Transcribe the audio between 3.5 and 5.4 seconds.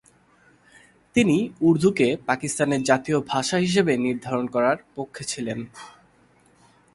হিসাবে নির্ধারণ করার পক্ষে